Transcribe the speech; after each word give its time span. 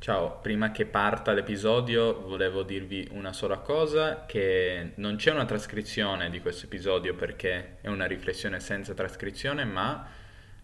Ciao, 0.00 0.38
prima 0.40 0.70
che 0.70 0.86
parta 0.86 1.32
l'episodio 1.32 2.22
volevo 2.22 2.62
dirvi 2.62 3.06
una 3.10 3.34
sola 3.34 3.58
cosa, 3.58 4.24
che 4.24 4.92
non 4.94 5.16
c'è 5.16 5.30
una 5.30 5.44
trascrizione 5.44 6.30
di 6.30 6.40
questo 6.40 6.64
episodio 6.64 7.14
perché 7.14 7.76
è 7.82 7.88
una 7.88 8.06
riflessione 8.06 8.60
senza 8.60 8.94
trascrizione, 8.94 9.64
ma 9.64 10.08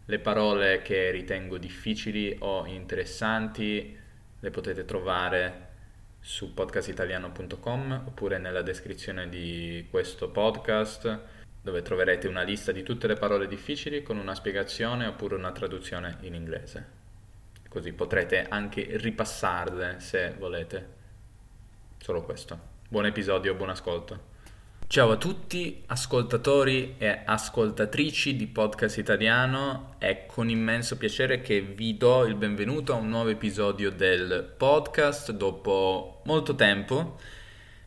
le 0.06 0.18
parole 0.20 0.80
che 0.80 1.10
ritengo 1.10 1.58
difficili 1.58 2.34
o 2.38 2.64
interessanti 2.64 3.94
le 4.40 4.50
potete 4.50 4.86
trovare 4.86 5.66
su 6.18 6.54
podcastitaliano.com 6.54 8.04
oppure 8.06 8.38
nella 8.38 8.62
descrizione 8.62 9.28
di 9.28 9.86
questo 9.90 10.30
podcast 10.30 11.20
dove 11.60 11.82
troverete 11.82 12.26
una 12.26 12.42
lista 12.42 12.72
di 12.72 12.82
tutte 12.82 13.06
le 13.06 13.16
parole 13.16 13.46
difficili 13.46 14.02
con 14.02 14.16
una 14.16 14.34
spiegazione 14.34 15.04
oppure 15.04 15.34
una 15.34 15.52
traduzione 15.52 16.16
in 16.20 16.32
inglese 16.32 17.04
così 17.76 17.92
potrete 17.92 18.46
anche 18.48 18.86
ripassarle 18.92 19.96
se 19.98 20.34
volete. 20.38 20.94
Solo 21.98 22.22
questo. 22.22 22.58
Buon 22.88 23.04
episodio, 23.04 23.54
buon 23.54 23.68
ascolto. 23.68 24.34
Ciao 24.86 25.10
a 25.10 25.16
tutti 25.18 25.82
ascoltatori 25.84 26.94
e 26.96 27.20
ascoltatrici 27.26 28.34
di 28.34 28.46
Podcast 28.46 28.96
Italiano, 28.96 29.96
è 29.98 30.24
con 30.24 30.48
immenso 30.48 30.96
piacere 30.96 31.42
che 31.42 31.60
vi 31.60 31.98
do 31.98 32.24
il 32.24 32.34
benvenuto 32.36 32.94
a 32.94 32.96
un 32.96 33.10
nuovo 33.10 33.28
episodio 33.28 33.90
del 33.90 34.54
podcast 34.56 35.32
dopo 35.32 36.22
molto 36.24 36.54
tempo. 36.54 37.18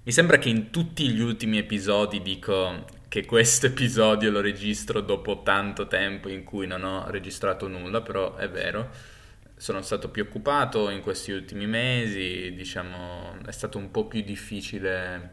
Mi 0.03 0.11
sembra 0.11 0.38
che 0.38 0.49
in 0.49 0.69
tutti 0.69 1.09
gli 1.09 1.21
ultimi 1.21 1.58
episodi 1.58 2.21
dico 2.21 2.85
che 3.08 3.25
questo 3.25 3.66
episodio 3.73 4.30
lo 4.30 4.39
registro 4.39 5.02
dopo 5.02 5.41
tanto 5.41 5.88
tempo 5.88 6.30
in 6.30 6.44
cui 6.44 6.67
non 6.67 6.83
ho 6.83 7.09
registrato 7.09 7.67
nulla, 7.67 8.02
però 8.02 8.35
è 8.35 8.47
vero 8.47 9.17
sono 9.59 9.81
stato 9.81 10.07
più 10.07 10.23
occupato 10.23 10.89
in 10.89 11.01
questi 11.01 11.33
ultimi 11.33 11.67
mesi, 11.67 12.53
diciamo, 12.55 13.35
è 13.45 13.51
stato 13.51 13.77
un 13.77 13.91
po' 13.91 14.05
più 14.05 14.21
difficile, 14.21 15.31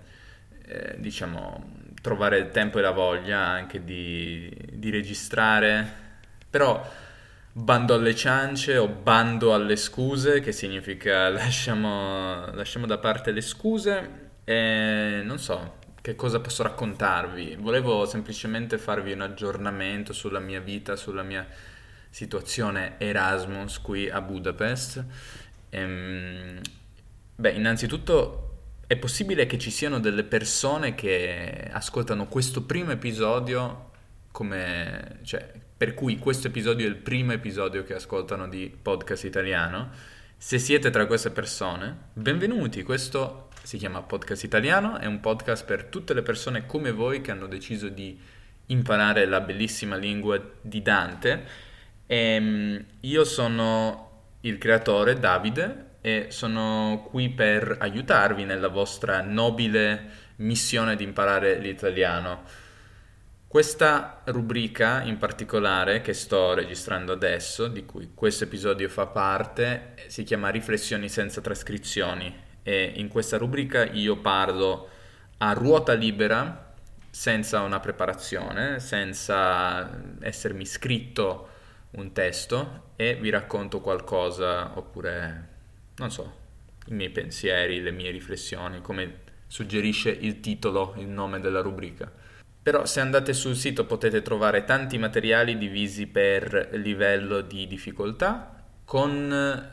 eh, 0.66 0.96
diciamo, 0.98 1.84
trovare 2.02 2.38
il 2.38 2.50
tempo 2.50 2.80
e 2.80 2.82
la 2.82 2.90
voglia 2.90 3.38
anche 3.38 3.84
di, 3.84 4.52
di 4.72 4.90
registrare, 4.90 5.88
però 6.50 6.84
bando 7.52 7.94
alle 7.94 8.16
ciance 8.16 8.76
o 8.76 8.88
bando 8.88 9.54
alle 9.54 9.76
scuse, 9.76 10.40
che 10.40 10.50
significa 10.50 11.28
lasciamo, 11.30 12.50
lasciamo 12.52 12.86
da 12.86 12.98
parte 12.98 13.30
le 13.30 13.40
scuse 13.40 14.30
e 14.42 15.20
non 15.22 15.38
so 15.38 15.78
che 16.00 16.16
cosa 16.16 16.40
posso 16.40 16.64
raccontarvi. 16.64 17.56
Volevo 17.60 18.04
semplicemente 18.06 18.76
farvi 18.76 19.12
un 19.12 19.20
aggiornamento 19.20 20.12
sulla 20.12 20.40
mia 20.40 20.60
vita, 20.60 20.96
sulla 20.96 21.22
mia 21.22 21.46
situazione 22.16 22.94
Erasmus 22.96 23.78
qui 23.82 24.08
a 24.08 24.22
Budapest. 24.22 25.04
Ehm, 25.68 26.58
beh, 27.34 27.50
innanzitutto 27.50 28.42
è 28.86 28.96
possibile 28.96 29.44
che 29.44 29.58
ci 29.58 29.70
siano 29.70 30.00
delle 30.00 30.24
persone 30.24 30.94
che 30.94 31.68
ascoltano 31.70 32.26
questo 32.26 32.62
primo 32.62 32.92
episodio 32.92 33.90
come... 34.30 35.18
cioè, 35.24 35.46
per 35.76 35.92
cui 35.92 36.16
questo 36.16 36.46
episodio 36.46 36.86
è 36.86 36.88
il 36.88 36.96
primo 36.96 37.32
episodio 37.32 37.84
che 37.84 37.92
ascoltano 37.92 38.48
di 38.48 38.74
podcast 38.80 39.24
italiano. 39.24 39.90
Se 40.38 40.58
siete 40.58 40.88
tra 40.88 41.04
queste 41.04 41.28
persone, 41.28 41.98
benvenuti. 42.14 42.82
Questo 42.82 43.50
si 43.62 43.76
chiama 43.76 44.00
Podcast 44.00 44.42
Italiano, 44.42 44.96
è 44.96 45.04
un 45.04 45.20
podcast 45.20 45.66
per 45.66 45.84
tutte 45.84 46.14
le 46.14 46.22
persone 46.22 46.64
come 46.64 46.92
voi 46.92 47.20
che 47.20 47.30
hanno 47.30 47.46
deciso 47.46 47.90
di 47.90 48.18
imparare 48.68 49.26
la 49.26 49.42
bellissima 49.42 49.96
lingua 49.96 50.42
di 50.62 50.80
Dante 50.80 51.74
Ehm, 52.06 52.84
io 53.00 53.24
sono 53.24 54.06
il 54.40 54.58
creatore 54.58 55.18
Davide 55.18 55.84
e 56.00 56.26
sono 56.30 57.04
qui 57.10 57.30
per 57.30 57.78
aiutarvi 57.80 58.44
nella 58.44 58.68
vostra 58.68 59.22
nobile 59.22 60.24
missione 60.36 60.94
di 60.94 61.04
imparare 61.04 61.58
l'italiano. 61.58 62.42
Questa 63.48 64.22
rubrica 64.26 65.02
in 65.02 65.18
particolare 65.18 66.02
che 66.02 66.12
sto 66.12 66.54
registrando 66.54 67.12
adesso, 67.12 67.68
di 67.68 67.84
cui 67.84 68.10
questo 68.14 68.44
episodio 68.44 68.88
fa 68.88 69.06
parte, 69.06 69.94
si 70.06 70.24
chiama 70.24 70.50
Riflessioni 70.50 71.08
senza 71.08 71.40
trascrizioni 71.40 72.44
e 72.62 72.92
in 72.96 73.08
questa 73.08 73.38
rubrica 73.38 73.84
io 73.84 74.18
parlo 74.18 74.88
a 75.38 75.52
ruota 75.52 75.94
libera, 75.94 76.74
senza 77.10 77.62
una 77.62 77.80
preparazione, 77.80 78.78
senza 78.78 79.90
essermi 80.20 80.66
scritto 80.66 81.48
un 81.96 82.12
testo 82.12 82.92
e 82.96 83.16
vi 83.16 83.30
racconto 83.30 83.80
qualcosa 83.80 84.76
oppure, 84.78 85.48
non 85.96 86.10
so, 86.10 86.44
i 86.86 86.94
miei 86.94 87.10
pensieri, 87.10 87.80
le 87.80 87.90
mie 87.90 88.10
riflessioni, 88.10 88.80
come 88.80 89.24
suggerisce 89.46 90.10
il 90.10 90.40
titolo, 90.40 90.94
il 90.98 91.08
nome 91.08 91.40
della 91.40 91.60
rubrica. 91.60 92.10
Però 92.62 92.84
se 92.84 93.00
andate 93.00 93.32
sul 93.32 93.54
sito 93.54 93.86
potete 93.86 94.22
trovare 94.22 94.64
tanti 94.64 94.98
materiali 94.98 95.56
divisi 95.56 96.06
per 96.06 96.70
livello 96.72 97.40
di 97.40 97.66
difficoltà 97.66 98.64
con 98.84 99.70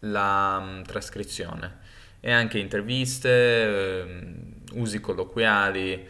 la 0.00 0.60
mm, 0.60 0.82
trascrizione 0.82 1.76
e 2.20 2.32
anche 2.32 2.58
interviste, 2.58 4.00
ehm, 4.00 4.52
usi 4.74 5.00
colloquiali, 5.00 6.06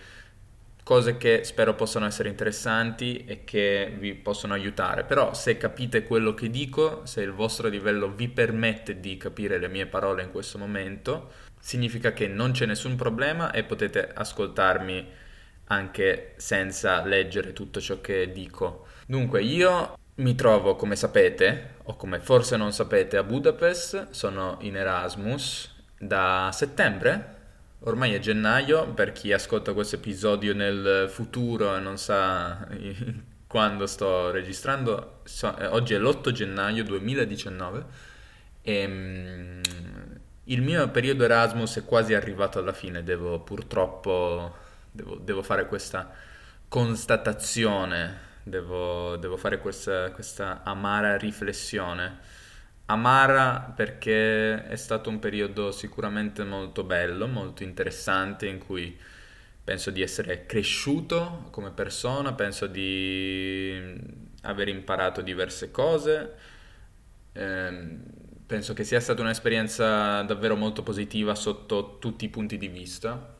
cose 0.88 1.19
che 1.19 1.44
spero 1.44 1.75
possano 1.75 2.06
essere 2.06 2.31
interessanti 2.31 3.26
e 3.26 3.44
che 3.44 3.94
vi 3.99 4.15
possono 4.15 4.54
aiutare. 4.54 5.04
Però 5.04 5.34
se 5.34 5.59
capite 5.59 6.03
quello 6.03 6.32
che 6.32 6.49
dico, 6.49 7.04
se 7.04 7.21
il 7.21 7.32
vostro 7.32 7.69
livello 7.69 8.10
vi 8.10 8.26
permette 8.26 8.99
di 8.99 9.19
capire 9.19 9.59
le 9.59 9.69
mie 9.69 9.84
parole 9.84 10.22
in 10.22 10.31
questo 10.31 10.56
momento, 10.56 11.32
significa 11.60 12.15
che 12.15 12.26
non 12.26 12.53
c'è 12.53 12.65
nessun 12.65 12.97
problema 12.97 13.50
e 13.50 13.65
potete 13.65 14.10
ascoltarmi 14.15 15.06
anche 15.66 16.32
senza 16.38 17.05
leggere 17.05 17.53
tutto 17.53 17.82
ciò 17.82 18.00
che 18.00 18.32
dico. 18.32 18.87
Dunque, 19.06 19.43
io 19.43 19.99
mi 20.15 20.34
trovo, 20.34 20.75
come 20.75 20.97
sapete, 20.97 21.75
o 21.82 21.97
come 21.97 22.19
forse 22.19 22.56
non 22.56 22.72
sapete, 22.72 23.19
a 23.19 23.25
Budapest, 23.25 24.09
sono 24.12 24.56
in 24.62 24.75
Erasmus 24.75 25.70
da 25.99 26.49
settembre 26.50 27.37
Ormai 27.81 28.12
è 28.12 28.19
gennaio, 28.19 28.89
per 28.93 29.12
chi 29.12 29.33
ascolta 29.33 29.72
questo 29.72 29.97
episodio 29.97 30.53
nel 30.53 31.09
futuro 31.09 31.77
e 31.77 31.81
non 31.81 31.97
sa 31.97 32.66
quando 33.47 33.87
sto 33.87 34.31
registrando, 34.31 35.21
so, 35.25 35.56
eh, 35.56 35.66
oggi 35.66 35.94
è 35.94 35.99
l'8 35.99 36.33
gennaio 36.33 36.83
2019 36.83 37.84
e 38.62 38.84
um, 38.84 39.61
il 40.44 40.62
mio 40.62 40.88
periodo 40.91 41.25
Erasmus 41.25 41.77
è 41.78 41.84
quasi 41.84 42.15
arrivato 42.15 42.59
alla 42.59 42.72
fine, 42.72 43.05
devo 43.05 43.41
purtroppo 43.41 44.56
devo, 44.91 45.17
devo 45.17 45.43
fare 45.43 45.67
questa 45.67 46.11
constatazione, 46.67 48.19
devo, 48.43 49.17
devo 49.17 49.37
fare 49.37 49.59
questa, 49.59 50.11
questa 50.11 50.62
amara 50.65 51.17
riflessione 51.17 52.19
amara 52.88 53.72
perché 53.75 54.65
è 54.66 54.76
stato 54.76 55.10
un 55.10 55.19
periodo 55.19 55.72
sicuramente 55.72 56.44
molto 56.44 56.84
bello, 56.84 57.26
molto 57.26 57.62
interessante 57.62 58.47
in 58.47 58.59
cui 58.59 58.97
penso 59.65 59.91
di 59.91 60.03
essere 60.03 60.47
cresciuto 60.47 61.49
come 61.50 61.71
persona, 61.71 62.32
penso 62.32 62.66
di 62.66 63.94
aver 64.43 64.69
imparato 64.69 65.21
diverse 65.21 65.71
cose, 65.71 66.34
eh, 67.32 67.97
penso 68.47 68.72
che 68.75 68.84
sia 68.84 69.00
stata 69.00 69.20
un'esperienza 69.22 70.22
davvero 70.22 70.56
molto 70.56 70.82
positiva 70.82 71.34
sotto 71.34 71.99
tutti 71.99 72.25
i 72.25 72.28
punti 72.31 72.56
di 72.56 72.69
vista, 72.69 73.37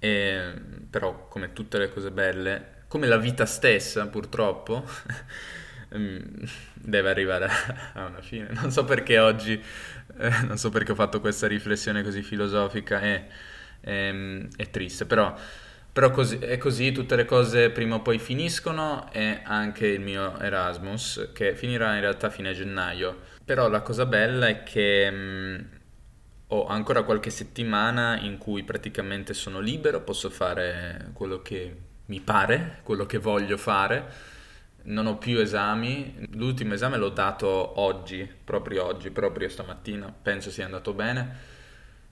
e, 0.00 0.52
però 0.90 1.26
come 1.28 1.52
tutte 1.52 1.78
le 1.78 1.92
cose 1.92 2.10
belle, 2.10 2.84
come 2.88 3.06
la 3.06 3.18
vita 3.18 3.46
stessa 3.46 4.06
purtroppo, 4.06 4.84
Mm, 4.84 4.88
deve 6.74 7.10
arrivare 7.10 7.48
a 7.94 8.06
una 8.06 8.20
fine. 8.20 8.48
Non 8.52 8.70
so 8.70 8.84
perché 8.84 9.18
oggi, 9.18 9.60
eh, 10.18 10.42
non 10.46 10.58
so 10.58 10.70
perché 10.70 10.92
ho 10.92 10.94
fatto 10.94 11.20
questa 11.20 11.46
riflessione 11.46 12.02
così 12.02 12.22
filosofica 12.22 13.00
e, 13.00 13.26
e 13.80 13.92
ehm, 13.92 14.48
è 14.56 14.70
triste, 14.70 15.06
però, 15.06 15.34
però 15.92 16.10
così, 16.10 16.38
è 16.38 16.58
così, 16.58 16.92
tutte 16.92 17.16
le 17.16 17.24
cose 17.24 17.70
prima 17.70 17.96
o 17.96 18.02
poi 18.02 18.18
finiscono 18.18 19.10
e 19.12 19.40
anche 19.42 19.86
il 19.86 20.00
mio 20.00 20.38
Erasmus 20.38 21.30
che 21.32 21.54
finirà 21.54 21.94
in 21.94 22.00
realtà 22.00 22.28
a 22.28 22.30
fine 22.30 22.52
gennaio. 22.52 23.20
Però 23.44 23.68
la 23.68 23.80
cosa 23.80 24.06
bella 24.06 24.46
è 24.46 24.62
che... 24.62 25.10
Mh, 25.10 25.16
mm, 25.16 25.76
ho 26.50 26.66
ancora 26.66 27.02
qualche 27.02 27.28
settimana 27.28 28.18
in 28.20 28.38
cui 28.38 28.62
praticamente 28.62 29.34
sono 29.34 29.60
libero, 29.60 30.00
posso 30.00 30.30
fare 30.30 31.10
quello 31.12 31.42
che 31.42 31.76
mi 32.06 32.20
pare, 32.20 32.78
quello 32.84 33.04
che 33.04 33.18
voglio 33.18 33.58
fare 33.58 34.36
non 34.88 35.06
ho 35.06 35.16
più 35.16 35.38
esami, 35.38 36.28
l'ultimo 36.32 36.74
esame 36.74 36.96
l'ho 36.96 37.10
dato 37.10 37.80
oggi, 37.80 38.28
proprio 38.44 38.84
oggi, 38.84 39.10
proprio 39.10 39.48
stamattina, 39.48 40.12
penso 40.22 40.50
sia 40.50 40.64
andato 40.64 40.92
bene. 40.92 41.56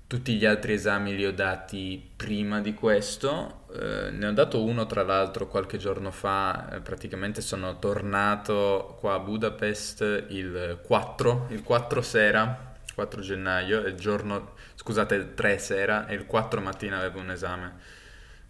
Tutti 0.06 0.34
gli 0.34 0.44
altri 0.44 0.74
esami 0.74 1.16
li 1.16 1.26
ho 1.26 1.32
dati 1.32 2.12
prima 2.16 2.60
di 2.60 2.74
questo, 2.74 3.66
eh, 3.72 4.10
ne 4.10 4.28
ho 4.28 4.32
dato 4.32 4.62
uno 4.62 4.86
tra 4.86 5.02
l'altro 5.02 5.48
qualche 5.48 5.78
giorno 5.78 6.12
fa, 6.12 6.68
eh, 6.70 6.80
praticamente 6.80 7.40
sono 7.40 7.78
tornato 7.80 8.96
qua 9.00 9.14
a 9.14 9.18
Budapest 9.18 10.26
il 10.28 10.78
4, 10.82 11.48
il 11.50 11.62
4 11.64 12.02
sera, 12.02 12.74
4 12.94 13.20
gennaio, 13.20 13.80
il 13.80 13.94
giorno, 13.96 14.52
scusate, 14.76 15.16
il 15.16 15.34
3 15.34 15.58
sera 15.58 16.06
e 16.06 16.14
il 16.14 16.26
4 16.26 16.60
mattina 16.60 16.98
avevo 16.98 17.18
un 17.18 17.30
esame. 17.30 18.04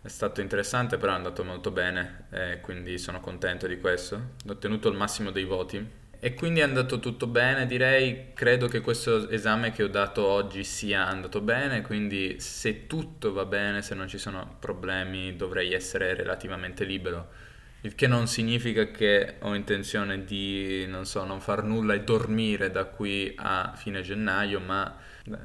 È 0.06 0.08
stato 0.08 0.40
interessante, 0.40 0.98
però 0.98 1.14
è 1.14 1.16
andato 1.16 1.42
molto 1.42 1.72
bene, 1.72 2.26
e 2.30 2.60
quindi 2.60 2.96
sono 2.96 3.18
contento 3.18 3.66
di 3.66 3.80
questo. 3.80 4.34
Ho 4.46 4.52
ottenuto 4.52 4.88
il 4.88 4.96
massimo 4.96 5.32
dei 5.32 5.42
voti. 5.42 5.84
E 6.20 6.34
quindi 6.34 6.60
è 6.60 6.62
andato 6.62 7.00
tutto 7.00 7.26
bene, 7.26 7.66
direi, 7.66 8.28
credo 8.32 8.68
che 8.68 8.82
questo 8.82 9.28
esame 9.28 9.72
che 9.72 9.82
ho 9.82 9.88
dato 9.88 10.24
oggi 10.24 10.62
sia 10.62 11.08
andato 11.08 11.40
bene, 11.40 11.82
quindi 11.82 12.38
se 12.38 12.86
tutto 12.86 13.32
va 13.32 13.46
bene, 13.46 13.82
se 13.82 13.96
non 13.96 14.06
ci 14.06 14.18
sono 14.18 14.58
problemi, 14.60 15.34
dovrei 15.34 15.72
essere 15.72 16.14
relativamente 16.14 16.84
libero. 16.84 17.30
Il 17.80 17.96
che 17.96 18.06
non 18.06 18.28
significa 18.28 18.92
che 18.92 19.34
ho 19.40 19.56
intenzione 19.56 20.24
di, 20.24 20.86
non 20.86 21.04
so, 21.04 21.24
non 21.24 21.40
far 21.40 21.64
nulla 21.64 21.94
e 21.94 22.04
dormire 22.04 22.70
da 22.70 22.84
qui 22.84 23.34
a 23.36 23.72
fine 23.74 24.02
gennaio, 24.02 24.60
ma 24.60 24.98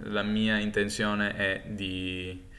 la 0.03 0.21
mia 0.21 0.59
intenzione 0.59 1.35
è 1.35 1.63
di 1.65 2.49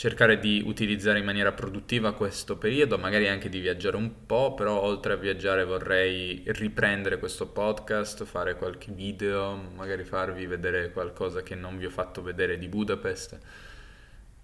cercare 0.00 0.38
di 0.38 0.62
utilizzare 0.64 1.18
in 1.18 1.26
maniera 1.26 1.52
produttiva 1.52 2.14
questo 2.14 2.56
periodo, 2.56 2.96
magari 2.96 3.28
anche 3.28 3.50
di 3.50 3.60
viaggiare 3.60 3.96
un 3.96 4.24
po', 4.24 4.54
però 4.54 4.80
oltre 4.80 5.12
a 5.12 5.16
viaggiare 5.16 5.62
vorrei 5.62 6.42
riprendere 6.46 7.18
questo 7.18 7.48
podcast, 7.48 8.24
fare 8.24 8.56
qualche 8.56 8.92
video, 8.92 9.54
magari 9.76 10.04
farvi 10.04 10.46
vedere 10.46 10.90
qualcosa 10.90 11.42
che 11.42 11.54
non 11.54 11.76
vi 11.76 11.84
ho 11.84 11.90
fatto 11.90 12.22
vedere 12.22 12.56
di 12.56 12.66
Budapest. 12.66 13.38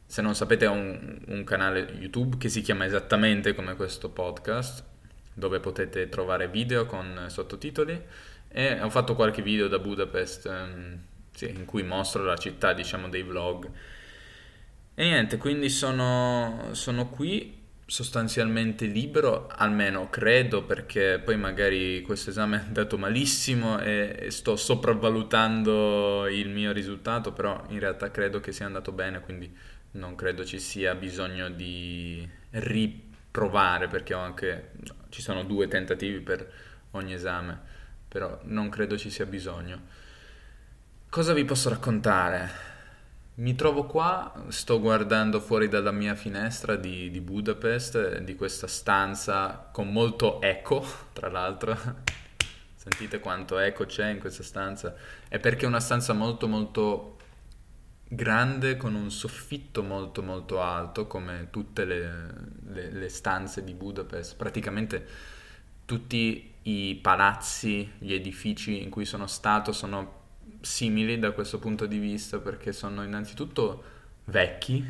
Se 0.05 0.21
non 0.21 0.35
sapete 0.35 0.67
ho 0.67 0.73
un, 0.73 1.21
un 1.29 1.43
canale 1.45 1.91
YouTube 2.01 2.37
che 2.37 2.51
si 2.51 2.61
chiama 2.61 2.85
esattamente 2.85 3.55
come 3.55 3.77
questo 3.77 4.11
podcast, 4.11 4.85
dove 5.33 5.59
potete 5.61 6.11
trovare 6.11 6.49
video 6.49 6.85
con 6.85 7.29
sottotitoli 7.29 7.99
e 8.49 8.79
ho 8.79 8.91
fatto 8.91 9.15
qualche 9.15 9.41
video 9.41 9.69
da 9.69 9.79
Budapest 9.79 10.45
ehm, 10.45 10.99
sì, 11.35 11.49
in 11.49 11.65
cui 11.65 11.83
mostro 11.83 12.25
la 12.25 12.37
città, 12.37 12.75
diciamo 12.75 13.09
dei 13.09 13.23
vlog 13.23 13.71
e 14.99 15.05
niente, 15.05 15.37
quindi 15.37 15.69
sono, 15.69 16.71
sono 16.73 17.11
qui 17.11 17.65
sostanzialmente 17.85 18.87
libero, 18.87 19.47
almeno 19.47 20.09
credo, 20.09 20.65
perché 20.65 21.21
poi 21.23 21.37
magari 21.37 22.01
questo 22.01 22.31
esame 22.31 22.57
è 22.57 22.61
andato 22.61 22.97
malissimo 22.97 23.79
e 23.79 24.29
sto 24.31 24.57
sopravvalutando 24.57 26.27
il 26.29 26.49
mio 26.49 26.73
risultato, 26.73 27.35
però 27.35 27.63
in 27.69 27.79
realtà 27.79 28.11
credo 28.11 28.41
che 28.41 28.53
sia 28.53 28.65
andato 28.65 28.91
bene, 28.91 29.21
quindi 29.21 29.55
non 29.93 30.15
credo 30.15 30.47
ci 30.47 30.59
sia 30.59 30.95
bisogno 30.95 31.51
di 31.51 32.27
riprovare, 32.53 33.89
perché 33.89 34.15
anche, 34.15 34.73
ci 35.11 35.21
sono 35.21 35.45
due 35.45 35.69
tentativi 35.69 36.21
per 36.21 36.51
ogni 36.93 37.13
esame, 37.13 37.61
però 38.09 38.41
non 38.45 38.71
credo 38.71 38.97
ci 38.97 39.11
sia 39.11 39.27
bisogno. 39.27 40.05
Cosa 41.11 41.35
vi 41.35 41.45
posso 41.45 41.69
raccontare? 41.69 42.76
Mi 43.39 43.55
trovo 43.55 43.85
qua, 43.85 44.47
sto 44.49 44.81
guardando 44.81 45.41
fuori 45.41 45.69
dalla 45.69 45.91
mia 45.91 46.15
finestra 46.15 46.75
di, 46.75 47.11
di, 47.11 47.21
Budapest, 47.21 48.21
di 48.21 48.35
questa 48.35 48.67
stanza 48.67 49.69
con 49.71 49.93
molto 49.93 50.41
eco, 50.41 50.83
tra 51.13 51.29
l'altro. 51.29 51.77
Sentite 52.75 53.21
quanto 53.21 53.59
eco 53.59 53.85
c'è 53.85 54.09
in 54.09 54.21
questa 54.21 54.43
stanza. 54.43 54.95
È 55.29 55.39
perché 55.39 55.67
è 55.67 55.69
una 55.69 55.81
stanza 55.81 56.15
molto 56.15 56.49
molto 56.49 57.19
grande 58.09 58.79
con 58.79 58.95
un 58.95 59.11
soffitto 59.11 59.83
molto 59.83 60.23
molto 60.23 60.63
alto, 60.63 61.07
come 61.07 61.49
tutte 61.51 61.85
le, 61.85 62.33
le, 62.69 62.91
le 62.91 63.09
stanze 63.11 63.63
di 63.63 63.75
Budapest. 63.75 64.35
Praticamente 64.37 65.07
tutti 65.85 66.55
i 66.63 66.95
palazzi, 67.03 67.93
gli 67.99 68.15
edifici 68.15 68.83
in 68.83 68.89
cui 68.89 69.05
sono 69.05 69.27
stato 69.27 69.73
sono 69.73 70.16
simili 70.67 71.19
da 71.19 71.31
questo 71.31 71.59
punto 71.59 71.87
di 71.87 71.99
vista 71.99 72.39
perché 72.39 72.73
sono 72.73 73.05
innanzitutto 73.05 73.85
vecchi, 74.25 74.85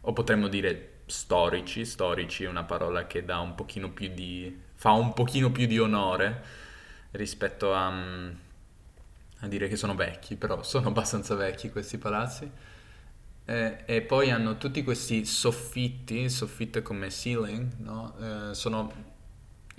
o 0.00 0.12
potremmo 0.12 0.48
dire 0.48 1.02
storici, 1.06 1.84
storici 1.84 2.44
è 2.44 2.48
una 2.48 2.64
parola 2.64 3.06
che 3.06 3.24
dà 3.24 3.38
un 3.38 3.54
pochino 3.54 3.90
più 3.90 4.08
di... 4.08 4.54
fa 4.74 4.90
un 4.90 5.14
pochino 5.14 5.50
più 5.50 5.66
di 5.66 5.78
onore 5.78 6.42
rispetto 7.12 7.72
a, 7.72 7.86
a 7.88 9.46
dire 9.46 9.68
che 9.68 9.76
sono 9.76 9.94
vecchi, 9.94 10.36
però 10.36 10.62
sono 10.62 10.88
abbastanza 10.88 11.34
vecchi 11.34 11.70
questi 11.70 11.96
palazzi. 11.96 12.50
E, 13.44 13.82
e 13.86 14.02
poi 14.02 14.30
hanno 14.30 14.58
tutti 14.58 14.82
questi 14.82 15.24
soffitti, 15.24 16.28
soffitte 16.28 16.82
come 16.82 17.10
ceiling, 17.10 17.76
no? 17.78 18.14
Eh, 18.20 18.54
sono, 18.54 18.92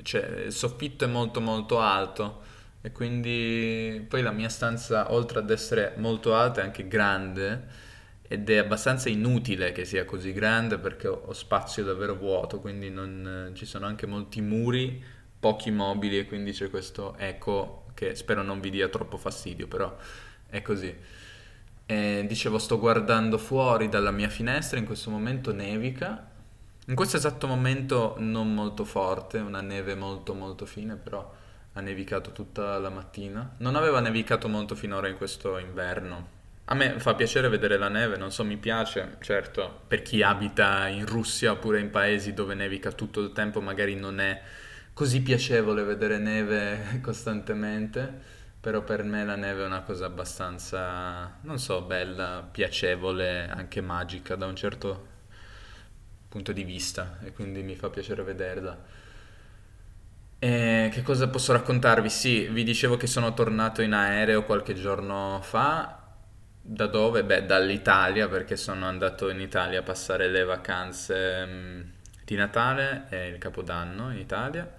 cioè, 0.01 0.45
il 0.45 0.53
soffitto 0.53 1.05
è 1.05 1.07
molto 1.07 1.41
molto 1.41 1.79
alto 1.79 2.48
e 2.81 2.91
quindi 2.91 4.05
poi 4.07 4.21
la 4.21 4.31
mia 4.31 4.49
stanza, 4.49 5.11
oltre 5.13 5.39
ad 5.39 5.49
essere 5.49 5.93
molto 5.97 6.33
alta, 6.35 6.61
è 6.61 6.63
anche 6.63 6.87
grande 6.87 7.87
ed 8.31 8.49
è 8.49 8.57
abbastanza 8.57 9.09
inutile 9.09 9.71
che 9.71 9.85
sia 9.85 10.05
così 10.05 10.31
grande 10.33 10.77
perché 10.77 11.07
ho, 11.07 11.33
spazio 11.33 11.83
davvero 11.83 12.15
vuoto, 12.15 12.59
quindi 12.59 12.89
non, 12.89 13.51
ci 13.55 13.65
sono 13.65 13.85
anche 13.85 14.05
molti 14.05 14.39
muri, 14.39 15.03
pochi 15.39 15.71
mobili 15.71 16.19
e 16.19 16.25
quindi 16.25 16.51
c'è 16.51 16.69
questo 16.69 17.15
eco 17.17 17.85
che 17.95 18.15
spero 18.15 18.43
non 18.43 18.59
vi 18.61 18.69
dia 18.69 18.87
troppo 18.87 19.17
fastidio, 19.17 19.67
però 19.67 19.93
è 20.47 20.61
così. 20.61 20.95
E 21.85 22.25
dicevo, 22.27 22.59
sto 22.59 22.79
guardando 22.79 23.37
fuori 23.37 23.89
dalla 23.89 24.11
mia 24.11 24.29
finestra, 24.29 24.77
in 24.77 24.85
questo 24.85 25.09
momento 25.09 25.51
nevica, 25.51 26.29
in 26.85 26.95
questo 26.95 27.17
esatto 27.17 27.47
momento 27.47 28.15
non 28.19 28.53
molto 28.53 28.85
forte, 28.85 29.39
una 29.39 29.61
neve 29.61 29.95
molto 29.95 30.33
molto 30.33 30.65
fine, 30.65 30.95
però 30.95 31.37
ha 31.73 31.81
nevicato 31.81 32.31
tutta 32.31 32.77
la 32.79 32.89
mattina. 32.89 33.55
Non 33.57 33.75
aveva 33.75 33.99
nevicato 33.99 34.47
molto 34.47 34.75
finora 34.75 35.07
in 35.07 35.15
questo 35.15 35.57
inverno. 35.57 36.37
A 36.65 36.75
me 36.75 36.99
fa 36.99 37.15
piacere 37.15 37.49
vedere 37.49 37.77
la 37.77 37.89
neve, 37.89 38.15
non 38.15 38.31
so, 38.31 38.43
mi 38.43 38.57
piace, 38.57 39.17
certo, 39.21 39.81
per 39.87 40.03
chi 40.03 40.21
abita 40.21 40.87
in 40.87 41.05
Russia 41.05 41.51
oppure 41.51 41.79
in 41.79 41.89
paesi 41.89 42.33
dove 42.33 42.53
nevica 42.53 42.91
tutto 42.91 43.21
il 43.21 43.31
tempo 43.31 43.59
magari 43.59 43.95
non 43.95 44.19
è 44.19 44.39
così 44.93 45.21
piacevole 45.21 45.83
vedere 45.83 46.19
neve 46.19 46.99
costantemente, 47.01 48.37
però 48.59 48.83
per 48.83 49.03
me 49.03 49.25
la 49.25 49.35
neve 49.35 49.63
è 49.63 49.65
una 49.65 49.81
cosa 49.81 50.05
abbastanza, 50.05 51.39
non 51.41 51.57
so, 51.57 51.81
bella, 51.81 52.47
piacevole, 52.51 53.49
anche 53.49 53.81
magica 53.81 54.35
da 54.35 54.45
un 54.45 54.55
certo 54.55 55.07
punto 56.29 56.51
di 56.51 56.63
vista 56.63 57.17
e 57.23 57.33
quindi 57.33 57.63
mi 57.63 57.75
fa 57.75 57.89
piacere 57.89 58.21
vederla. 58.21 58.77
Eh, 60.41 60.89
che 60.93 61.01
cosa 61.01 61.27
posso 61.27 61.51
raccontarvi? 61.51 62.09
Sì, 62.09 62.47
vi 62.47 62.63
dicevo 62.63 62.95
che 62.95 63.07
sono 63.07 63.33
tornato 63.33 63.81
in 63.81 63.93
aereo 63.93 64.43
qualche 64.45 64.73
giorno 64.73 65.39
fa. 65.41 65.97
Da 66.61 66.87
dove? 66.87 67.23
Beh, 67.23 67.45
dall'Italia, 67.45 68.27
perché 68.29 68.55
sono 68.55 68.85
andato 68.85 69.29
in 69.29 69.39
Italia 69.41 69.79
a 69.79 69.83
passare 69.83 70.29
le 70.29 70.43
vacanze 70.43 71.45
mm, 71.45 71.81
di 72.23 72.35
Natale 72.35 73.05
e 73.09 73.27
il 73.27 73.37
Capodanno 73.37 74.11
in 74.11 74.19
Italia. 74.19 74.69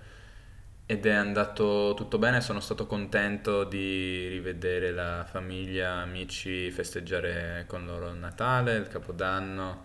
Ed 0.87 1.07
è 1.07 1.13
andato 1.13 1.95
tutto 1.97 2.19
bene, 2.19 2.41
sono 2.41 2.59
stato 2.61 2.87
contento 2.87 3.63
di 3.65 4.29
rivedere 4.29 4.91
la 4.93 5.25
famiglia, 5.25 5.93
amici, 6.01 6.71
festeggiare 6.71 7.65
con 7.69 7.85
loro 7.87 8.09
il 8.11 8.17
Natale, 8.17 8.77
il 8.77 8.89
Capodanno 8.89 9.83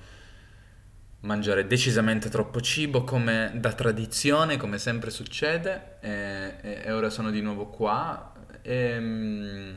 mangiare 1.26 1.68
decisamente 1.68 2.30
troppo 2.30 2.62
cibo 2.62 3.04
come 3.04 3.52
da 3.56 3.74
tradizione, 3.74 4.58
come 4.58 4.78
sempre 4.78 5.10
succede, 5.10 5.98
e, 6.00 6.82
e 6.84 6.92
ora 6.92 7.10
sono 7.10 7.32
di 7.32 7.42
nuovo 7.42 7.66
qua 7.66 8.32
e 8.62 9.00
mm, 9.00 9.74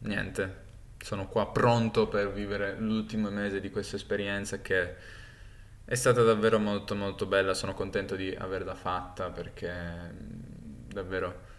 niente, 0.00 0.62
sono 0.98 1.26
qua 1.26 1.50
pronto 1.50 2.06
per 2.06 2.32
vivere 2.32 2.76
l'ultimo 2.78 3.30
mese 3.30 3.60
di 3.60 3.70
questa 3.70 3.96
esperienza 3.96 4.60
che 4.60 4.94
è 5.84 5.94
stata 5.94 6.22
davvero 6.22 6.58
molto 6.58 6.94
molto 6.94 7.26
bella, 7.26 7.54
sono 7.54 7.74
contento 7.74 8.14
di 8.14 8.34
averla 8.34 8.74
fatta 8.74 9.30
perché 9.30 9.72
davvero 10.88 11.52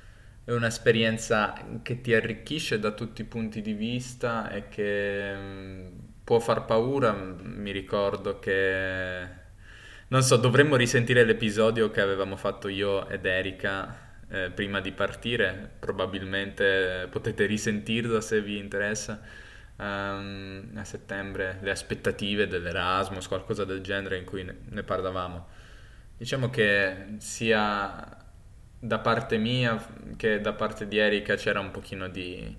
è 0.43 0.51
un'esperienza 0.51 1.53
che 1.81 2.01
ti 2.01 2.13
arricchisce 2.13 2.79
da 2.79 2.91
tutti 2.91 3.21
i 3.21 3.25
punti 3.25 3.61
di 3.61 3.73
vista 3.73 4.49
e 4.51 4.69
che 4.69 5.35
mm, 5.35 5.87
può 6.25 6.39
far 6.39 6.65
paura, 6.65 7.13
mi 7.13 7.71
ricordo 7.71 8.39
che... 8.39 9.43
Non 10.07 10.21
so, 10.21 10.35
dovremmo 10.35 10.75
risentire 10.75 11.23
l'episodio 11.23 11.89
che 11.89 12.01
avevamo 12.01 12.35
fatto 12.35 12.67
io 12.67 13.07
ed 13.07 13.25
Erika 13.25 14.13
eh, 14.29 14.51
prima 14.51 14.81
di 14.81 14.91
partire, 14.91 15.71
probabilmente 15.79 17.07
potete 17.09 17.45
risentirlo 17.45 18.19
se 18.21 18.41
vi 18.41 18.57
interessa. 18.57 19.21
Um, 19.77 20.71
a 20.75 20.83
settembre 20.85 21.57
le 21.61 21.71
aspettative 21.71 22.47
dell'Erasmus, 22.47 23.27
qualcosa 23.27 23.65
del 23.65 23.81
genere 23.81 24.17
in 24.17 24.25
cui 24.25 24.43
ne, 24.43 24.57
ne 24.69 24.83
parlavamo. 24.83 25.47
Diciamo 26.17 26.49
che 26.49 27.15
sia 27.17 28.17
da 28.79 28.99
parte 28.99 29.37
mia 29.37 29.83
che 30.15 30.39
da 30.39 30.53
parte 30.53 30.87
di 30.87 30.97
Erika 30.97 31.35
c'era 31.35 31.59
un 31.59 31.71
pochino 31.71 32.07
di... 32.07 32.55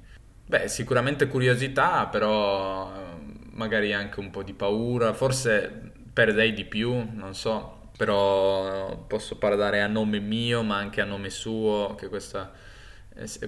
Beh, 0.46 0.68
sicuramente 0.68 1.26
curiosità, 1.26 2.06
però 2.06 3.05
magari 3.56 3.92
anche 3.92 4.20
un 4.20 4.30
po' 4.30 4.42
di 4.42 4.54
paura, 4.54 5.12
forse 5.12 5.92
perdei 6.12 6.52
di 6.52 6.64
più, 6.64 7.06
non 7.12 7.34
so, 7.34 7.90
però 7.96 8.96
posso 9.06 9.36
parlare 9.36 9.82
a 9.82 9.86
nome 9.86 10.20
mio 10.20 10.62
ma 10.62 10.76
anche 10.76 11.00
a 11.00 11.04
nome 11.04 11.30
suo, 11.30 11.94
che 11.96 12.08
questa 12.08 12.52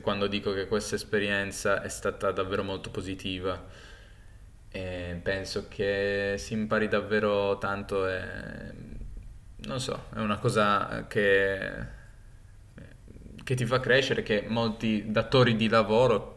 quando 0.00 0.26
dico 0.28 0.52
che 0.54 0.66
questa 0.66 0.94
esperienza 0.94 1.82
è 1.82 1.88
stata 1.88 2.30
davvero 2.32 2.62
molto 2.62 2.90
positiva. 2.90 3.62
E 4.70 5.18
penso 5.22 5.66
che 5.68 6.34
si 6.38 6.52
impari 6.54 6.88
davvero 6.88 7.58
tanto 7.58 8.06
e 8.08 8.72
non 9.56 9.80
so, 9.80 10.06
è 10.14 10.18
una 10.20 10.38
cosa 10.38 11.06
che, 11.08 11.70
che 13.42 13.54
ti 13.54 13.66
fa 13.66 13.80
crescere, 13.80 14.22
che 14.22 14.44
molti 14.46 15.10
datori 15.10 15.56
di 15.56 15.68
lavoro, 15.68 16.36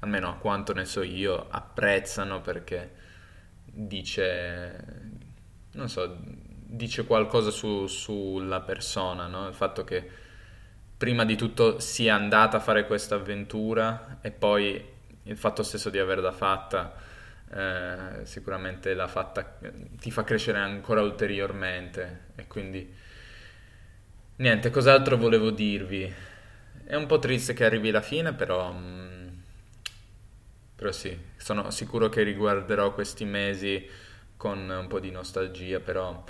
almeno 0.00 0.28
a 0.28 0.34
quanto 0.36 0.72
ne 0.72 0.84
so 0.84 1.02
io, 1.02 1.46
apprezzano 1.48 2.40
perché 2.40 3.06
dice, 3.86 4.84
non 5.72 5.88
so, 5.88 6.16
dice 6.20 7.04
qualcosa 7.04 7.50
su, 7.50 7.86
sulla 7.86 8.60
persona, 8.60 9.26
no? 9.26 9.46
Il 9.48 9.54
fatto 9.54 9.84
che 9.84 10.08
prima 10.96 11.24
di 11.24 11.36
tutto 11.36 11.78
sia 11.78 12.14
andata 12.14 12.56
a 12.56 12.60
fare 12.60 12.86
questa 12.86 13.14
avventura 13.14 14.18
e 14.20 14.30
poi 14.32 14.84
il 15.22 15.36
fatto 15.36 15.62
stesso 15.62 15.90
di 15.90 15.98
averla 15.98 16.32
fatta 16.32 16.94
eh, 17.50 18.24
sicuramente 18.24 18.94
l'ha 18.94 19.06
fatta, 19.06 19.58
ti 19.98 20.10
fa 20.10 20.24
crescere 20.24 20.58
ancora 20.58 21.00
ulteriormente 21.02 22.26
e 22.34 22.46
quindi 22.46 22.94
niente, 24.36 24.70
cos'altro 24.70 25.16
volevo 25.16 25.50
dirvi? 25.50 26.12
È 26.84 26.94
un 26.94 27.06
po' 27.06 27.18
triste 27.18 27.52
che 27.54 27.64
arrivi 27.64 27.90
la 27.90 28.00
fine, 28.00 28.32
però, 28.32 28.72
mm, 28.72 29.17
però 30.78 30.92
sì, 30.92 31.18
sono 31.36 31.72
sicuro 31.72 32.08
che 32.08 32.22
riguarderò 32.22 32.94
questi 32.94 33.24
mesi 33.24 33.84
con 34.36 34.70
un 34.70 34.86
po' 34.86 35.00
di 35.00 35.10
nostalgia, 35.10 35.80
però 35.80 36.22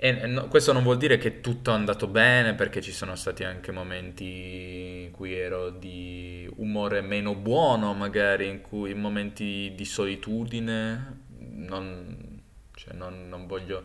e 0.00 0.26
no, 0.26 0.48
questo 0.48 0.72
non 0.72 0.82
vuol 0.82 0.96
dire 0.96 1.16
che 1.16 1.40
tutto 1.40 1.70
è 1.70 1.74
andato 1.74 2.08
bene, 2.08 2.54
perché 2.54 2.80
ci 2.80 2.90
sono 2.90 3.14
stati 3.14 3.44
anche 3.44 3.70
momenti 3.70 5.04
in 5.04 5.12
cui 5.12 5.34
ero 5.34 5.70
di 5.70 6.48
umore 6.56 7.02
meno 7.02 7.36
buono, 7.36 7.94
magari, 7.94 8.48
in 8.48 8.60
cui 8.60 8.94
momenti 8.94 9.72
di 9.76 9.84
solitudine, 9.84 11.20
non, 11.38 12.40
cioè 12.74 12.94
non, 12.94 13.28
non 13.28 13.46
voglio 13.46 13.84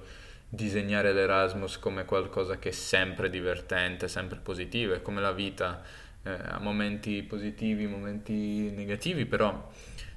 disegnare 0.50 1.14
l'Erasmus 1.14 1.78
come 1.78 2.06
qualcosa 2.06 2.58
che 2.58 2.70
è 2.70 2.74
sempre 2.74 3.30
divertente, 3.30 4.08
sempre 4.08 4.40
positivo, 4.40 4.96
è 4.96 5.04
come 5.04 5.22
la 5.22 5.34
vita, 5.34 5.84
eh, 6.24 6.38
momenti 6.60 7.22
positivi, 7.24 7.88
momenti 7.88 8.72
negativi, 8.72 9.26
però 9.26 9.70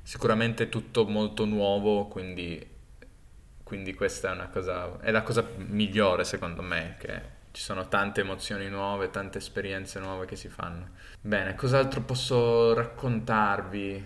sicuramente 0.03 0.65
è 0.65 0.69
tutto 0.69 1.07
molto 1.07 1.45
nuovo, 1.45 2.07
quindi 2.07 2.75
quindi 3.67 3.95
questa 3.95 4.45
è 4.45 4.49
cosa, 4.51 4.97
è 5.01 5.11
la 5.11 5.23
cosa 5.23 5.45
migliore 5.57 6.23
secondo 6.23 6.63
me, 6.63 6.95
che 7.01 7.21
ci 7.51 7.61
sono 7.61 7.89
tante 7.89 8.21
emozioni 8.21 8.69
nuove, 8.69 9.11
tante 9.11 9.39
esperienze 9.39 9.99
nuove 9.99 10.25
che 10.25 10.37
si 10.37 10.49
fanno. 10.49 10.91
Bene, 11.21 11.57
cos'altro 11.57 12.01
posso 12.03 12.75
raccontarvi? 12.75 14.05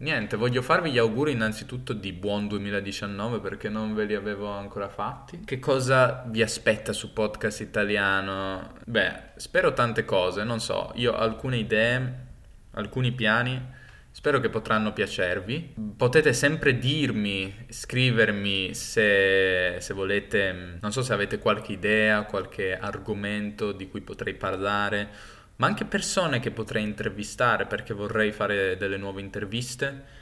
Niente, 0.00 0.36
voglio 0.36 0.62
farvi 0.62 0.92
gli 0.92 0.98
auguri 0.98 1.32
innanzitutto 1.32 1.92
di 1.92 2.12
buon 2.12 2.46
2019 2.46 3.40
perché 3.40 3.68
non 3.68 3.94
ve 3.94 4.04
li 4.04 4.14
avevo 4.14 4.48
ancora 4.48 4.88
fatti. 4.88 5.40
Che 5.44 5.58
cosa 5.58 6.24
vi 6.28 6.40
aspetta 6.40 6.92
su 6.92 7.12
podcast 7.12 7.60
italiano? 7.60 8.74
Beh, 8.84 9.30
spero 9.36 9.72
tante 9.72 10.04
cose, 10.04 10.44
non 10.44 10.60
so, 10.60 10.92
io 10.94 11.12
ho 11.12 11.16
alcune 11.16 11.56
idee, 11.56 12.26
alcuni 12.74 13.10
piani 13.10 13.76
Spero 14.18 14.40
che 14.40 14.48
potranno 14.48 14.92
piacervi. 14.92 15.74
Potete 15.96 16.32
sempre 16.32 16.76
dirmi, 16.76 17.66
scrivermi 17.68 18.74
se, 18.74 19.76
se, 19.78 19.94
volete, 19.94 20.78
non 20.80 20.90
so 20.90 21.02
se 21.02 21.12
avete 21.12 21.38
qualche 21.38 21.70
idea, 21.70 22.24
qualche 22.24 22.76
argomento 22.76 23.70
di 23.70 23.88
cui 23.88 24.00
potrei 24.00 24.34
parlare, 24.34 25.08
ma 25.58 25.66
anche 25.66 25.84
persone 25.84 26.40
che 26.40 26.50
potrei 26.50 26.82
intervistare 26.84 27.66
perché 27.66 27.92
vorrei 27.92 28.32
fare 28.32 28.76
delle 28.76 28.96
nuove 28.96 29.20
interviste. 29.20 30.16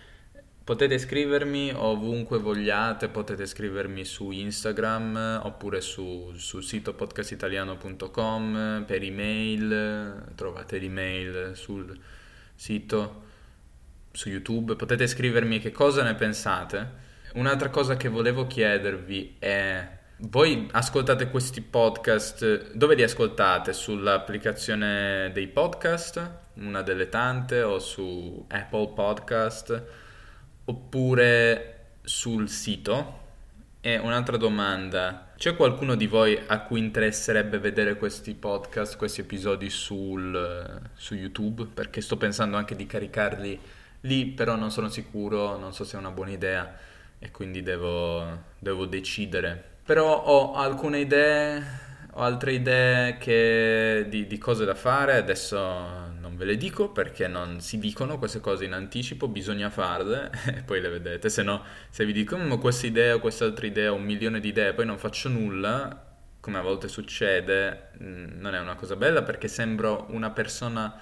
Potete 0.65 0.99
scrivermi 0.99 1.73
ovunque 1.75 2.39
vogliate, 2.39 3.09
potete 3.09 3.47
scrivermi 3.47 4.05
su 4.05 4.31
Instagram 4.31 5.43
oppure 5.45 5.81
su, 5.81 6.33
sul 6.35 6.65
sito 6.65 6.95
podcastitaliano.com 6.95 8.85
per 8.87 9.03
email, 9.03 10.33
trovate 10.35 10.79
l'email 10.79 11.53
sul 11.55 11.97
sito 12.55 13.25
su 14.11 14.31
YouTube, 14.31 14.75
potete 14.75 15.07
scrivermi 15.07 15.61
che 15.61 15.71
cosa 15.71 16.03
ne 16.03 16.15
pensate. 16.15 17.05
Un'altra 17.35 17.69
cosa 17.69 17.97
che 17.97 18.09
volevo 18.09 18.47
chiedervi 18.47 19.37
è, 19.39 19.96
voi 20.19 20.69
ascoltate 20.73 21.31
questi 21.31 21.61
podcast, 21.61 22.73
dove 22.73 22.95
li 22.95 23.03
ascoltate? 23.03 23.73
Sull'applicazione 23.73 25.31
dei 25.33 25.49
podcast, 25.49 26.31
una 26.55 26.83
delle 26.83 27.09
tante, 27.09 27.63
o 27.63 27.79
su 27.79 28.45
Apple 28.49 28.93
Podcast, 28.95 29.83
oppure 30.65 31.87
sul 32.03 32.49
sito? 32.49 33.25
E 33.81 33.99
un'altra 33.99 34.37
domanda, 34.37 35.33
c'è 35.37 35.55
qualcuno 35.55 35.95
di 35.95 36.07
voi 36.07 36.39
a 36.47 36.61
cui 36.63 36.81
interesserebbe 36.81 37.59
vedere 37.59 37.97
questi 37.97 38.35
podcast, 38.35 38.97
questi 38.97 39.21
episodi 39.21 39.71
sul, 39.71 40.81
su 40.95 41.15
YouTube? 41.15 41.67
Perché 41.73 42.01
sto 42.01 42.17
pensando 42.17 42.57
anche 42.57 42.75
di 42.75 42.87
caricarli 42.87 43.61
Lì 44.07 44.27
però 44.27 44.57
non 44.57 44.71
sono 44.71 44.89
sicuro, 44.89 45.57
non 45.57 45.73
so 45.73 45.85
se 45.85 45.97
è 45.97 45.99
una 45.99 46.11
buona 46.11 46.31
idea 46.31 46.77
e 47.19 47.31
quindi 47.31 47.63
devo, 47.63 48.45
devo 48.59 48.87
decidere. 48.87 49.75
Però 49.87 50.21
ho 50.25 50.55
alcune 50.55 50.99
idee, 50.99 51.63
ho 52.15 52.21
altre 52.21 52.55
idee 52.55 53.19
che, 53.19 54.07
di, 54.09 54.27
di, 54.27 54.37
cose 54.37 54.65
da 54.65 54.75
fare, 54.75 55.15
adesso 55.15 55.57
non 56.19 56.35
ve 56.37 56.45
le 56.45 56.57
dico 56.57 56.91
perché 56.91 57.29
non 57.29 57.61
si 57.61 57.79
dicono 57.79 58.19
queste 58.19 58.41
cose 58.41 58.65
in 58.65 58.73
anticipo, 58.73 59.29
bisogna 59.29 59.71
farle 59.71 60.33
e 60.57 60.63
poi 60.65 60.81
le 60.81 60.89
vedete, 60.89 61.29
se 61.29 61.45
no 61.45 61.63
se 61.89 62.05
vi 62.05 62.13
dico 62.13 62.37
mm, 62.37 62.55
questa 62.55 62.89
idea 62.89 63.15
o 63.15 63.21
quest'altra 63.21 63.65
idea, 63.65 63.93
un 63.93 64.03
milione 64.03 64.41
di 64.41 64.49
idee, 64.49 64.75
poi 64.75 64.87
non 64.87 64.99
faccio 64.99 65.29
nulla, 65.29 66.05
come 66.41 66.59
a 66.59 66.63
volte 66.63 66.89
succede, 66.89 67.91
mm, 68.03 68.41
non 68.41 68.57
è 68.57 68.59
una 68.59 68.75
cosa 68.75 68.97
bella 68.97 69.23
perché 69.23 69.47
sembro 69.47 70.07
una 70.11 70.31
persona 70.31 70.99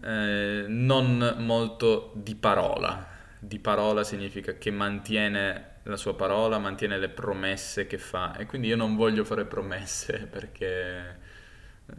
eh, 0.00 0.64
non 0.68 1.34
molto 1.38 2.12
di 2.14 2.36
parola. 2.36 3.04
Di 3.40 3.58
parola 3.58 4.04
significa 4.04 4.52
che 4.52 4.70
mantiene 4.70 5.69
la 5.84 5.96
sua 5.96 6.14
parola, 6.14 6.58
mantiene 6.58 6.98
le 6.98 7.08
promesse 7.08 7.86
che 7.86 7.98
fa 7.98 8.36
e 8.36 8.46
quindi 8.46 8.68
io 8.68 8.76
non 8.76 8.96
voglio 8.96 9.24
fare 9.24 9.44
promesse 9.44 10.26
perché, 10.30 11.18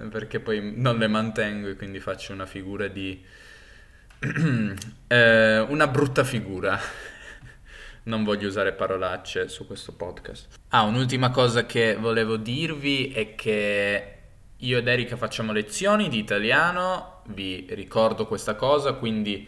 perché 0.10 0.40
poi 0.40 0.74
non 0.76 0.98
le 0.98 1.08
mantengo 1.08 1.68
e 1.68 1.76
quindi 1.76 2.00
faccio 2.00 2.34
una 2.34 2.46
figura 2.46 2.88
di... 2.88 3.24
eh, 5.08 5.60
una 5.60 5.88
brutta 5.88 6.24
figura. 6.24 6.80
non 8.04 8.24
voglio 8.24 8.48
usare 8.48 8.74
parolacce 8.74 9.48
su 9.48 9.66
questo 9.68 9.94
podcast. 9.94 10.48
Ah, 10.70 10.84
un'ultima 10.84 11.30
cosa 11.30 11.66
che 11.66 11.96
volevo 11.96 12.38
dirvi 12.38 13.12
è 13.12 13.36
che 13.36 14.16
io 14.58 14.78
ed 14.78 14.88
Erika 14.88 15.18
facciamo 15.18 15.52
lezioni 15.52 16.08
di 16.08 16.20
italiano, 16.20 17.24
vi 17.28 17.66
ricordo 17.72 18.28
questa 18.28 18.56
cosa, 18.56 18.94
quindi 18.94 19.48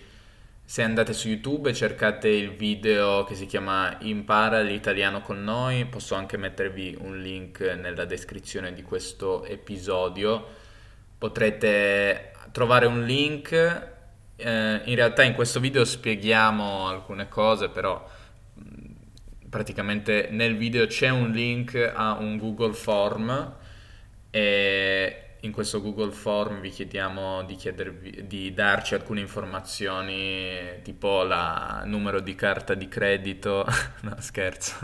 se 0.66 0.82
andate 0.82 1.14
su 1.14 1.28
YouTube 1.28 1.70
e 1.70 1.74
cercate 1.74 2.30
il 2.30 2.52
video 2.52 3.24
che 3.26 3.36
si 3.36 3.46
chiama 3.46 3.98
Impara 4.02 4.62
l'italiano 4.62 5.22
con 5.22 5.44
noi, 5.44 5.86
posso 5.86 6.16
anche 6.16 6.38
mettervi 6.38 6.98
un 7.00 7.20
link 7.20 7.60
nella 7.60 8.06
descrizione 8.06 8.74
di 8.74 8.82
questo 8.82 9.44
episodio. 9.46 10.46
Potrete 11.18 12.32
trovare 12.52 12.86
un 12.86 13.04
link. 13.04 13.52
Eh, 14.36 14.82
in 14.86 14.96
realtà 14.96 15.24
in 15.24 15.34
questo 15.34 15.60
video 15.60 15.86
spieghiamo 15.86 16.88
alcune 16.88 17.28
cose, 17.28 17.70
però 17.70 18.10
praticamente 19.50 20.30
nel 20.32 20.58
video 20.58 20.88
c'è 20.88 21.10
un 21.10 21.30
link 21.30 21.76
a 21.76 22.14
un 22.14 22.38
Google 22.38 22.74
Form 22.74 23.56
e 24.32 25.23
in 25.44 25.52
questo 25.52 25.82
Google 25.82 26.12
Form 26.12 26.62
vi 26.62 26.70
chiediamo 26.70 27.44
di, 27.44 27.56
chiedervi, 27.56 28.28
di 28.28 28.54
darci 28.54 28.96
alcune 28.96 29.20
informazioni 29.20 30.80
tipo 30.84 31.22
il 31.24 31.82
numero 31.86 32.22
di 32.22 32.34
carta 32.34 32.74
di 32.74 32.88
credito, 32.88 33.66
no 34.04 34.16
scherzo, 34.20 34.76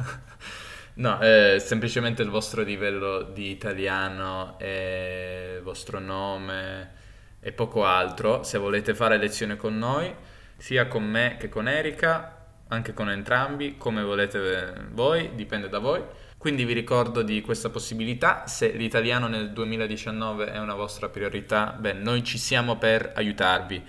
no, 0.95 1.19
eh, 1.21 1.59
semplicemente 1.59 2.23
il 2.23 2.29
vostro 2.29 2.61
livello 2.63 3.21
di 3.21 3.49
italiano 3.51 4.59
e 4.59 5.55
il 5.57 5.63
vostro 5.63 5.99
nome 5.99 6.97
e 7.39 7.53
poco 7.53 7.85
altro. 7.85 8.43
Se 8.43 8.57
volete 8.57 8.93
fare 8.93 9.17
lezione 9.17 9.55
con 9.55 9.77
noi, 9.77 10.13
sia 10.57 10.89
con 10.89 11.05
me 11.05 11.37
che 11.39 11.47
con 11.47 11.69
Erika, 11.69 12.47
anche 12.67 12.93
con 12.93 13.09
entrambi, 13.09 13.77
come 13.77 14.03
volete 14.03 14.87
voi, 14.91 15.31
dipende 15.35 15.69
da 15.69 15.79
voi. 15.79 16.03
Quindi 16.39 16.63
vi 16.63 16.71
ricordo 16.71 17.21
di 17.21 17.41
questa 17.41 17.69
possibilità, 17.69 18.47
se 18.47 18.71
l'italiano 18.71 19.27
nel 19.27 19.51
2019 19.51 20.53
è 20.53 20.57
una 20.57 20.73
vostra 20.73 21.09
priorità, 21.09 21.75
beh, 21.77 21.91
noi 21.91 22.23
ci 22.23 22.37
siamo 22.37 22.77
per 22.77 23.11
aiutarvi. 23.13 23.83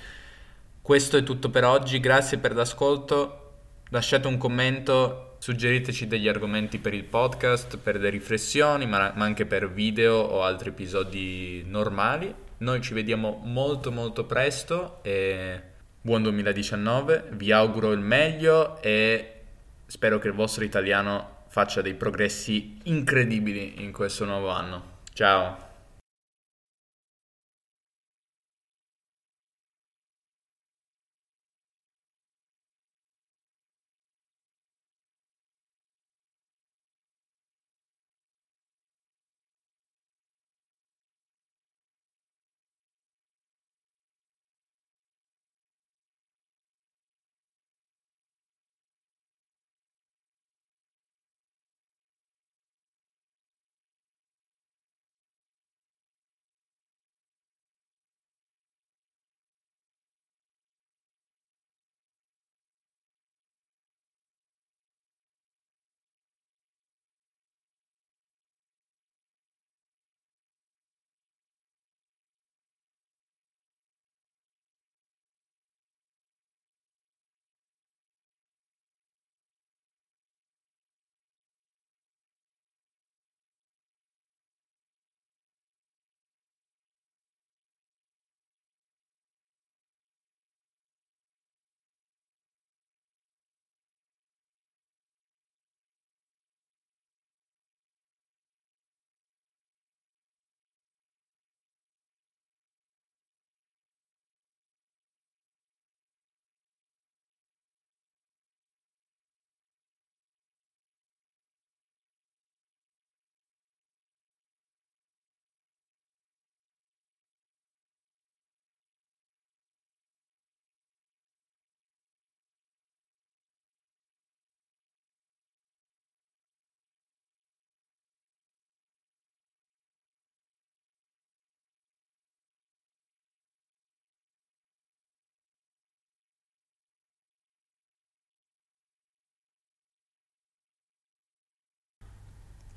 Questo 0.83 1.17
è 1.17 1.23
tutto 1.23 1.49
per 1.51 1.63
oggi, 1.65 2.01
grazie 2.01 2.39
per 2.39 2.57
l'ascolto, 2.57 3.53
lasciate 3.91 4.27
un 4.27 4.37
commento, 4.37 5.37
suggeriteci 5.39 6.09
degli 6.09 6.27
argomenti 6.27 6.79
per 6.79 6.93
il 6.93 7.05
podcast, 7.05 7.79
per 7.79 8.01
le 8.01 8.11
riflessioni, 8.11 8.85
ma, 8.85 9.13
ma 9.15 9.25
anche 9.25 9.47
per 9.47 9.71
video 9.71 10.17
o 10.17 10.43
altri 10.43 10.71
episodi 10.71 11.63
normali. 11.65 12.35
Noi 12.59 12.81
ci 12.81 12.95
vediamo 12.95 13.41
molto 13.45 13.93
molto 13.93 14.25
presto 14.25 14.99
e 15.03 15.63
buon 16.01 16.25
2019, 16.25 17.29
vi 17.31 17.53
auguro 17.53 17.93
il 17.93 18.01
meglio 18.01 18.83
e 18.83 19.35
spero 19.87 20.19
che 20.19 20.27
il 20.27 20.35
vostro 20.35 20.65
italiano 20.65 21.39
faccia 21.51 21.83
dei 21.83 21.95
progressi 21.95 22.79
incredibili 22.85 23.83
in 23.83 23.91
questo 23.91 24.25
nuovo 24.25 24.51
anno. 24.51 24.99
Ciao! 25.13 25.70